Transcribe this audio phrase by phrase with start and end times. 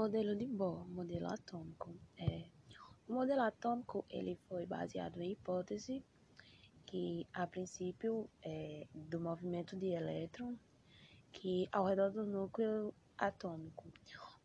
[0.00, 1.94] Modelo de Bohr, modelo atômico.
[2.16, 2.46] É,
[3.06, 6.02] o modelo atômico ele foi baseado em hipótese
[6.86, 10.56] que, a princípio, é, do movimento de elétron
[11.30, 13.92] que ao redor do núcleo atômico,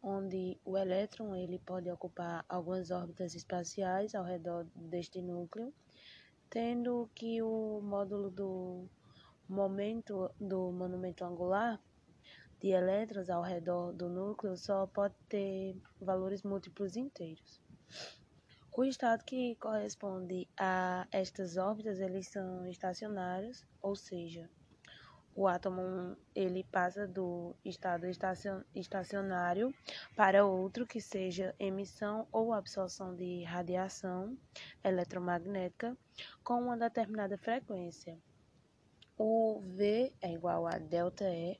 [0.04, 5.74] onde o elétron ele pode ocupar algumas órbitas espaciais ao redor deste núcleo,
[6.50, 8.90] tendo que o módulo do
[9.48, 11.82] momento do monumento angular
[12.62, 17.62] de elétrons ao redor do núcleo só pode ter valores múltiplos inteiros.
[18.72, 24.50] O estado que corresponde a estas órbitas, eles são estacionários, ou seja,
[25.36, 28.06] o átomo ele passa do estado
[28.74, 29.74] estacionário
[30.16, 34.38] para outro que seja emissão ou absorção de radiação
[34.82, 35.98] eletromagnética
[36.42, 38.18] com uma determinada frequência.
[39.18, 41.60] O V é igual a delta E,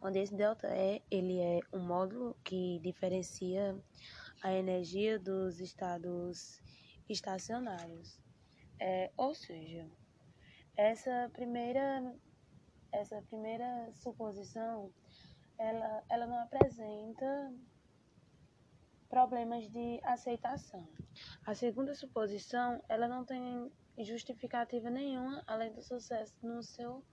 [0.00, 3.76] onde esse ΔE ele é um módulo que diferencia
[4.42, 6.62] a energia dos estados
[7.08, 8.20] estacionários.
[8.78, 9.86] É, ou seja,
[10.76, 12.14] essa primeira,
[12.92, 14.90] essa primeira suposição
[15.58, 17.52] ela, ela não apresenta
[19.10, 20.88] problemas de aceitação.
[21.44, 27.04] A segunda suposição ela não tem justificativa nenhuma além do sucesso no seu,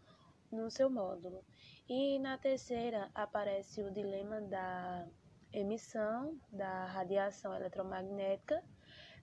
[0.51, 1.43] no seu módulo.
[1.89, 5.07] E na terceira aparece o dilema da
[5.53, 8.63] emissão da radiação eletromagnética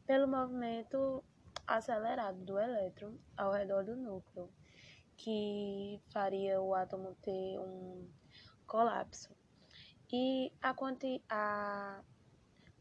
[0.07, 1.23] pelo movimento
[1.67, 4.51] acelerado do elétron ao redor do núcleo,
[5.17, 8.09] que faria o átomo ter um
[8.67, 9.35] colapso.
[10.13, 10.75] E a,
[11.29, 12.03] a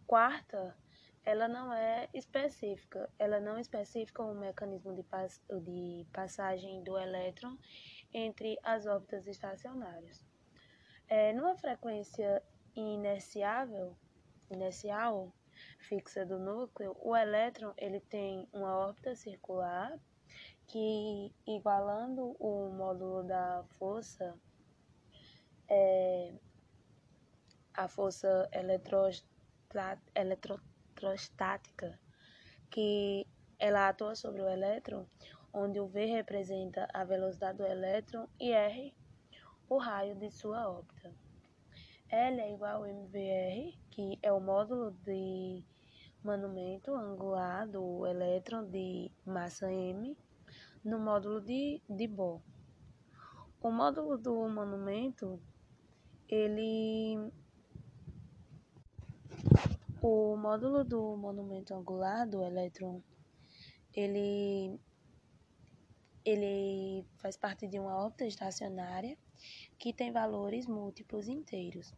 [0.06, 0.78] quarta,
[1.26, 7.58] ela não é específica, ela não especifica o mecanismo de, pass de passagem do elétron
[8.14, 10.24] entre as órbitas estacionárias.
[11.08, 12.42] É, numa frequência
[12.76, 13.96] inerciável,
[14.50, 15.34] inercial,
[15.80, 20.00] fixa do núcleo, o elétron ele tem uma órbita circular
[20.68, 24.36] que, igualando o módulo da força,
[25.70, 26.34] é,
[27.74, 28.50] a força
[30.16, 32.00] eletrostática,
[32.70, 33.28] que
[33.60, 35.06] ela atua sobre o elétron,
[35.54, 38.94] onde o V representa a velocidade do elétron e R
[39.70, 41.14] o raio de sua órbita.
[42.10, 45.64] L é igual a MVR, que é o módulo de
[46.24, 50.16] monumento angular do elétron de massa M
[50.84, 52.42] no módulo de, de Bohr.
[53.62, 55.40] O módulo do monumento,
[56.28, 57.32] ele
[60.02, 63.02] o módulo do monumento angular do elétron,
[63.96, 64.78] ele
[66.26, 69.18] ele faz parte de uma órbita estacionária
[69.78, 71.94] que tem valores múltiplos inteiros,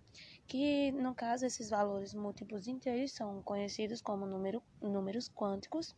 [0.47, 5.95] que no caso esses valores múltiplos inteiros são conhecidos como número, números quânticos,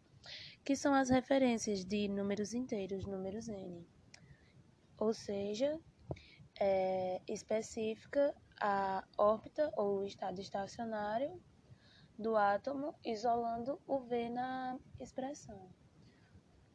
[0.63, 3.87] que são as referências de números inteiros, números n,
[4.97, 5.79] ou seja,
[6.59, 11.39] é, específica a órbita ou estado estacionário
[12.17, 15.69] do átomo, isolando o V na expressão.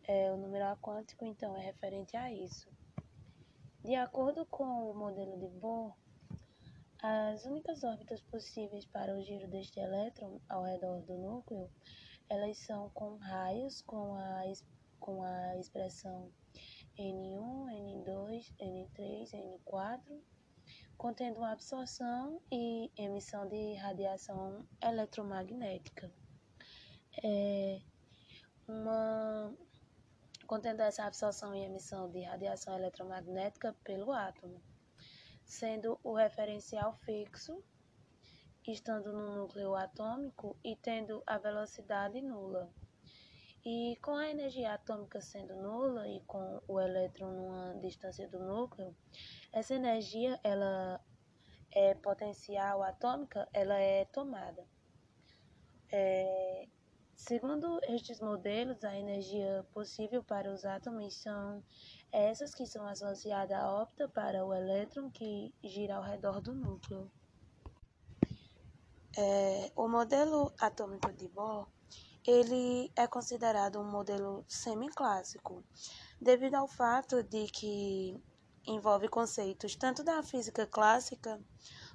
[0.09, 2.69] É, o numeral quântico, então, é referente a isso.
[3.85, 5.97] De acordo com o modelo de Bohr,
[7.03, 11.69] as únicas órbitas possíveis para o giro deste elétron ao redor do núcleo,
[12.29, 14.43] elas são com raios com a,
[15.01, 16.31] com a expressão
[16.97, 19.31] N1, N2, N3,
[19.67, 20.01] N4,
[20.97, 26.13] contendo uma absorção e emissão de radiação eletromagnética.
[27.25, 27.81] É
[28.69, 29.53] uma
[30.53, 34.61] contendo essa absorção e emissão de radiação eletromagnética pelo átomo,
[35.47, 37.65] sendo o referencial fixo,
[38.69, 42.71] estando no núcleo atômico e tendo a velocidade nula.
[43.65, 48.95] E com a energia atômica sendo nula e com o elétron numa distância do núcleo,
[49.55, 51.03] essa energia ela
[51.71, 54.67] é potencial atômica, ela é tomada.
[55.91, 56.52] É,
[57.25, 61.63] Segundo estes modelos, a energia possível para os átomos são
[62.11, 67.09] essas que são associadas à órbita para o elétron que gira ao redor do núcleo.
[69.17, 71.69] É, o modelo atômico de Bohr
[72.27, 75.65] ele é considerado um modelo semiclássico,
[76.21, 78.21] devido ao fato de que
[78.67, 81.41] envolve conceitos tanto da física clássica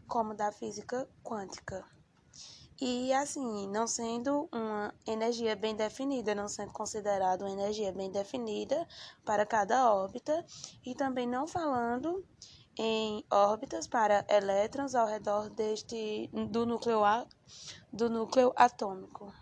[0.08, 1.97] como da física quântica.
[2.80, 8.88] E assim, não sendo uma energia bem definida, não sendo considerado uma energia bem definida
[9.26, 10.46] para cada órbita,
[10.86, 12.24] e também não falando
[12.78, 17.02] em órbitas para elétrons ao redor deste do núcleo,
[17.92, 19.34] do núcleo atômico.